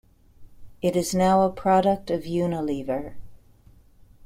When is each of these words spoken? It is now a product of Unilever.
It 0.81 0.95
is 0.95 1.13
now 1.13 1.43
a 1.43 1.51
product 1.51 2.09
of 2.09 2.21
Unilever. 2.23 3.17